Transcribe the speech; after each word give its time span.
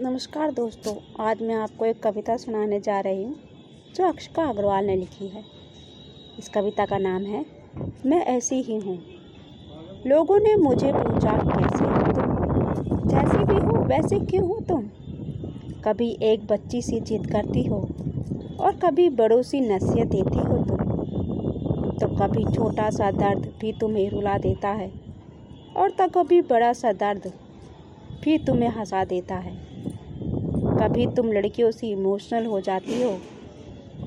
नमस्कार 0.00 0.50
दोस्तों, 0.50 0.92
आज 1.24 1.42
मैं 1.42 1.54
आपको 1.54 1.84
एक 1.84 2.02
कविता 2.02 2.36
सुनाने 2.36 2.80
जा 2.80 2.98
रही 3.00 3.22
हूँ, 3.24 3.34
जो 3.96 4.04
अक्षका 4.04 4.42
अग्रवाल 4.44 4.84
ने 4.84 4.96
लिखी 4.96 5.28
है। 5.28 5.42
इस 6.38 6.48
कविता 6.48 6.84
का 6.86 6.98
नाम 6.98 7.22
है, 7.22 7.44
मैं 8.06 8.20
ऐसी 8.26 8.60
ही 8.62 8.76
हूँ। 8.76 8.96
लोगों 10.06 10.38
ने 10.38 10.54
मुझे 10.56 10.92
पूछा, 10.92 11.32
कैसे 11.38 11.84
हो 11.84 12.12
तुम? 12.12 13.08
जैसी 13.08 13.44
भी 13.44 13.60
हो, 13.60 13.84
वैसे 13.84 14.18
क्यों 14.20 14.46
हो 14.48 14.58
तुम? 14.68 14.82
कभी 15.84 16.10
एक 16.22 16.46
बच्ची 16.46 16.82
सी 16.82 17.00
जिद 17.00 17.26
करती 17.26 17.62
हो, 17.62 17.80
और 18.60 18.76
कभी 18.76 19.08
बड़ों 19.10 19.42
सी 19.42 19.60
नसीहत 19.60 20.06
देती 20.06 20.38
हो 20.38 20.58
तुम। 20.64 21.96
तो 21.98 22.08
कभी 22.16 22.44
छोटा 22.54 22.90
सा 22.90 23.10
दर्द 23.10 23.52
भी 23.60 23.72
तुम्हें 23.72 24.08
रुला 24.10 24.36
देता 24.38 24.68
है, 24.68 24.92
और 25.76 25.90
तो 25.90 26.08
कभी 26.08 26.40
बड़ा 26.42 26.72
सा 26.72 26.92
दर्द 26.92 27.32
भी 28.24 28.38
तुम्हें 28.38 28.70
हंसा 28.70 29.04
देता 29.04 29.34
है। 29.34 29.75
कभी 30.86 31.06
तुम 31.06 31.32
लड़कियों 31.32 31.70
से 31.70 31.86
इमोशनल 31.86 32.44
हो 32.46 32.60
जाती 32.60 33.00
हो? 33.00 33.10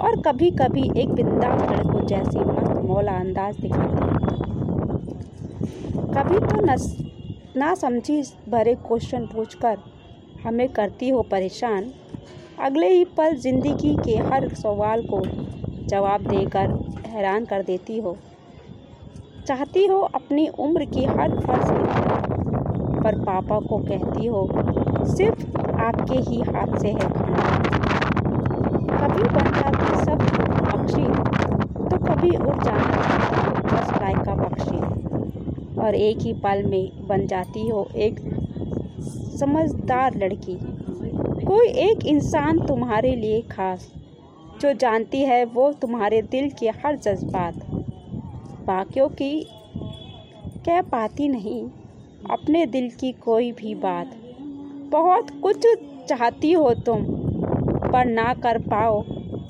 और 0.00 0.16
कभी 0.16 0.50
कभी 0.50 0.82
एक 0.96 1.14
बिंदास 1.14 1.62
लड़कों 1.70 2.00
जैसी 2.06 2.38
मस्त 2.38 2.80
मौला 2.84 3.12
अंदाज 3.20 3.54
दिखाती 3.56 4.04
हो। 4.04 4.16
कभी 6.14 6.38
तो 6.40 6.60
नस, 6.66 6.96
ना 7.56 7.74
समझी 7.74 8.20
भरे 8.48 8.74
क्वेश्चन 8.74 9.26
पूछकर 9.26 9.78
हमें 10.44 10.68
करती 10.68 11.08
हो 11.08 11.22
परेशान? 11.22 11.92
अगले 12.58 12.88
ही 12.88 13.04
पल 13.04 13.36
ज़िंदगी 13.36 13.94
के 14.04 14.16
हर 14.30 14.48
सवाल 14.54 15.02
को 15.02 15.22
जवाब 15.90 16.26
देकर 16.28 16.74
हैरान 17.06 17.44
कर 17.44 17.62
देती 17.62 17.98
हो। 17.98 18.16
चाहती 19.46 19.86
हो 19.86 20.00
अपनी 20.14 20.48
उम्र 20.58 20.84
की 20.84 21.04
हर 21.06 21.40
फ़र्ज़ 21.46 21.72
पर 23.04 23.14
पापा 23.26 23.58
को 23.60 23.78
कहती 23.78 24.26
हो, 24.26 24.48
सिर्फ़ 25.06 25.44
आपके 25.86 26.18
ही 26.20 26.40
हाथ 26.42 26.78
से 26.80 26.88
है। 26.90 27.08
कभी 28.98 29.22
बन 29.30 29.52
जाती 29.52 29.94
सब 29.96 30.18
पक्षी 30.64 31.06
तो 31.90 31.96
कभी 32.06 32.36
उड़ 32.36 32.56
जाना 32.56 32.96
चाहता 32.96 33.42
बस 33.66 33.90
लाइक 33.92 34.24
का 34.26 34.34
पक्षी। 34.36 34.80
और 35.78 35.94
एक 35.94 36.18
ही 36.20 36.32
पल 36.34 36.62
में 36.62 37.06
बन 37.08 37.26
जाती 37.26 37.68
हो 37.68 37.86
एक 37.96 38.20
समझदार 39.40 40.16
लड़की। 40.16 40.56
कोई 41.46 41.68
एक 41.80 42.04
इंसान 42.06 42.58
तुम्हारे 42.58 43.14
लिए 43.16 43.40
खास, 43.42 43.88
जो 44.60 44.72
जानती 44.74 45.20
है 45.22 45.44
वो 45.44 45.72
तुम्हारे 45.72 46.20
दिल 46.22 46.50
के 46.50 46.68
हर 46.76 46.96
जज्बात। 46.96 47.54
बाकियों 48.66 49.08
की 49.08 49.34
कह 50.66 50.80
पाती 50.82 51.28
नहीं, 51.28 51.62
अपने 52.30 52.64
दिल 52.66 52.90
की 52.90 53.12
कोई 53.24 53.52
भी 53.52 53.74
बात। 53.74 54.15
बहुत 54.96 55.30
कुछ 55.42 55.66
चाहती 56.08 56.52
हो 56.52 56.74
तुम, 56.74 57.04
पर 57.92 58.04
ना 58.04 58.34
कर 58.34 58.58
पाओ 58.58 59.02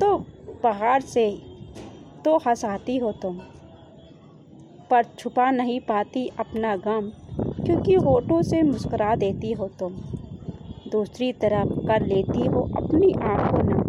तो 0.00 0.16
पहाड़ 0.62 1.02
से 1.02 1.42
तो 2.24 2.36
हंसाती 2.36 2.96
हो 2.96 3.12
तुम। 3.12 3.38
पर 4.90 5.04
छुपा 5.18 5.50
नहीं 5.50 5.80
पाती 5.80 6.26
अपना 6.38 6.76
गम, 6.76 7.10
क्योंकि 7.64 7.94
होठों 7.94 8.42
से 8.42 8.62
मुस्कुरा 8.62 9.14
देती 9.16 9.52
हो 9.52 9.68
तुम। 9.68 9.92
दूसरी 10.90 11.32
तरफ़ 11.32 11.86
कर 11.86 12.06
लेती 12.06 12.46
हो 12.46 12.62
अपनी 12.76 13.12
आँखों 13.12 13.62
ना। 13.62 13.82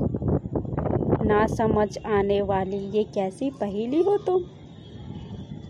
ना 1.24 1.48
समझ 1.48 1.98
आने 2.06 2.42
वाली 2.42 2.78
ये 2.78 3.04
कैसी 3.04 3.50
पहेली 3.50 4.02
हो 4.02 4.18
तुम? 4.18 4.44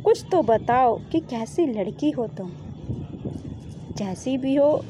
कुछ 0.03 0.25
तो 0.31 0.41
बताओ 0.41 0.99
कि 1.11 1.19
कैसी 1.19 1.67
लड़की 1.67 2.11
हो 2.11 2.27
तुम। 2.27 2.51
जैसी 3.97 4.37
भी 4.37 4.55
हो 4.55 4.81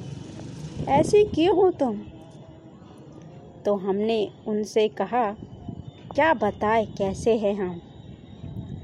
ऐसी 0.89 1.23
क्यों 1.23 1.55
हो 1.55 1.69
तुम? 1.71 1.97
तो 3.65 3.75
हमने 3.75 4.31
उनसे 4.47 4.87
कहा, 4.87 5.31
क्या 6.15 6.33
बताए, 6.33 6.85
कैसे 6.85 7.37
हैं 7.37 7.53
हम? 7.55 7.81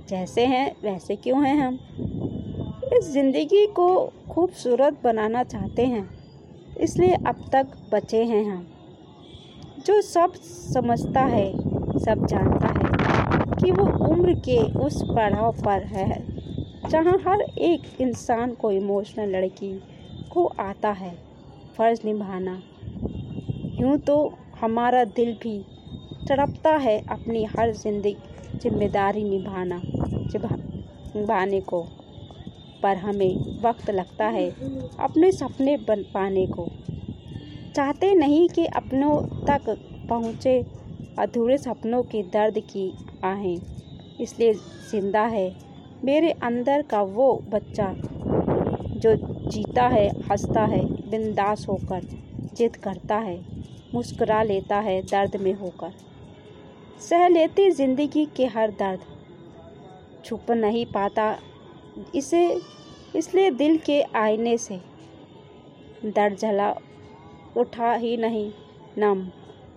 जैसे 0.10 0.46
हैं, 0.46 0.76
वैसे 0.84 1.16
क्यों 1.16 1.46
हैं 1.46 1.58
हम? 1.58 1.80
इस 2.94 3.12
ज़िंदगी 3.12 3.66
को 3.66 4.14
खूबसूरत 4.30 4.98
बनाना 5.04 5.44
चाहते 5.44 5.86
हैं, 5.86 6.10
इसलिए 6.80 7.14
अब 7.14 7.50
तक 7.54 7.68
बचे 7.94 8.24
हैं 8.24 8.44
हम। 8.46 8.68
जो 9.86 10.02
सब 10.02 10.34
समझता 10.74 11.22
है, 11.22 11.52
सब 12.00 12.26
जानता 12.26 12.68
है 12.68 13.62
कि 13.62 13.72
वो 13.72 13.86
उम्र 14.08 14.34
के 14.34 14.62
उस 14.80 15.04
पड़ाव 15.04 15.52
पर 15.62 15.84
है, 15.84 16.24
जहाँ 16.90 17.18
हर 17.28 17.42
एक 17.42 18.02
इंसान 18.02 18.52
को 18.52 18.72
इमोशनल 18.72 19.30
लड़की 19.30 19.82
को 20.32 20.46
आता 20.60 20.92
है। 20.92 21.27
फ़र्ज़ 21.78 22.00
निभाना। 22.06 22.62
यूँ 23.78 23.98
तो 23.98 24.18
हमारा 24.62 25.04
दिल 25.16 25.34
भी 25.34 25.60
तड़पता 26.28 26.72
है 26.76 26.98
अपनी 27.10 27.44
हर 27.58 27.72
ज़िंदगी, 27.74 28.16
ज़िम्मेदारी 28.62 29.24
निभाना, 29.24 29.82
निभाने 31.16 31.60
को। 31.62 31.86
पर 32.84 32.98
हमें 32.98 33.38
वक्त 33.62 33.90
लगता 33.90 34.26
है 34.28 34.50
अपने 35.00 35.32
सपने 35.32 35.78
बन 35.78 36.04
पाने 36.14 36.46
को। 36.48 36.68
चाहते 37.76 38.14
नहीं 38.16 38.48
कि 38.50 38.66
अपनों 38.66 39.20
तक 39.48 39.70
पहुँचे 40.10 40.64
अधूरे 41.18 41.58
सपनों 41.58 42.02
के 42.04 42.22
दर्द 42.34 42.60
की 42.70 42.92
आहें। 43.24 43.60
इसलिए 44.22 44.54
ज़िंदा 44.92 45.26
है 45.28 45.52
मेरे 46.06 46.32
अंदर 46.44 46.82
का 46.82 47.02
वो 47.02 47.34
बच्चा 47.50 47.94
जो 48.96 49.16
जीता 49.48 49.88
है, 49.88 50.08
हंसता 50.22 50.64
है, 50.66 50.84
बिंदास 51.10 51.66
होकर, 51.70 52.02
जिद 52.56 52.76
करता 52.76 53.16
है, 53.18 53.40
मुस्कुरा 53.94 54.42
लेता 54.44 54.80
है 54.80 55.02
दर्द 55.02 55.36
में 55.36 55.54
होकर। 55.54 55.94
सह 57.00 57.28
लेती 57.28 57.70
ज़िंदगी 57.72 58.26
के 58.36 58.46
हर 58.46 58.72
दर्द। 58.72 59.00
छुप 60.26 60.52
नहीं 60.52 60.86
पाता 60.86 61.38
इसे, 62.16 62.42
इसलिए 63.16 63.52
दिल 63.52 63.78
के 63.78 64.02
आईने 64.16 64.58
से। 64.58 64.80
दर्द 66.06 66.38
जला 66.38 66.74
उठा 67.58 67.94
ही 67.94 68.16
नहीं, 68.18 68.52
नम 68.98 69.28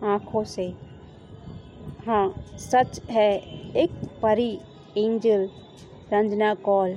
आँखों 0.04 0.44
से। 0.44 0.66
हाँ 2.06 2.34
सच 2.60 3.00
है, 3.10 3.32
एक 3.75 3.91
परी, 4.22 4.53
एंजल, 4.98 5.48
रंजना 6.12 6.54
कौल 6.54 6.97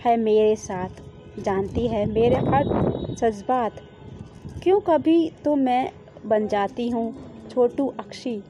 है 0.00 0.16
मेरे 0.16 0.54
साथ। 0.56 1.04
जानती 1.38 1.86
है, 1.86 2.04
मेरे 2.06 2.36
हर 2.36 2.64
जज्बात। 3.18 3.80
क्यों 4.62 4.80
कभी 4.80 5.30
तो 5.44 5.56
मैं 5.56 5.90
बन 6.26 6.46
जाती 6.48 6.88
हूँ, 6.88 7.14
छोटू 7.50 7.86
अक्षी? 7.98 8.42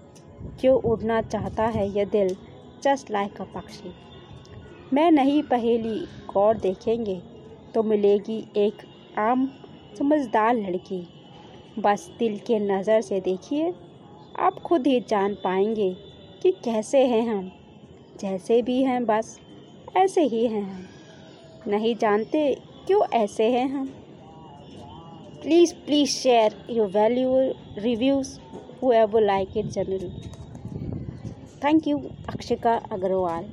क्यों 0.60 0.76
उड़ना 0.80 1.20
चाहता 1.20 1.64
है 1.66 1.88
यह 1.88 2.04
दिल, 2.04 2.36
जस्ट 2.82 3.10
लाइक 3.10 3.40
अ 3.40 3.44
पक्षी? 3.44 3.92
मैं 4.92 5.10
नहीं 5.10 5.42
पहेली 5.42 5.98
गौर 6.34 6.56
देखेंगे 6.56 7.20
तो 7.74 7.82
मिलेगी 7.82 8.46
एक 8.56 8.82
आम, 9.18 9.48
समझदार 9.98 10.54
लड़की। 10.54 11.02
बस 11.78 12.10
दिल 12.18 12.38
के 12.38 12.58
नज़र 12.58 13.00
से 13.00 13.20
देखिए, 13.20 13.74
आप 14.38 14.58
खुद 14.58 14.86
ही 14.86 15.00
जान 15.00 15.34
पाएँगे 15.34 15.96
कि 16.42 16.50
कैसे 16.64 17.04
हैं 17.06 17.26
हम। 17.28 17.50
जैसे 18.20 18.62
भी 18.62 18.82
हैं 18.82 19.04
बस, 19.06 19.38
ऐसे 19.96 20.22
ही 20.22 20.46
हैं 20.46 20.62
हम। 20.62 20.84
नहीं 21.68 21.94
जानते 21.96 22.56
क्यों 22.86 23.00
ऐसे 23.14 23.44
हैं 23.50 23.68
हम? 23.68 23.86
Please 25.42 25.74
please 25.86 26.10
share 26.10 26.54
your 26.70 26.88
value 26.90 27.38
reviews 27.78 28.38
हुए 28.82 29.02
वो 29.04 29.18
like 29.18 29.56
it 29.56 29.66
general 29.66 30.10
thank 31.64 31.86
you 31.88 31.98
Akshika 32.28 32.74
Agarwal 32.92 33.44